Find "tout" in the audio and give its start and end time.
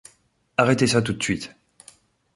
1.03-1.13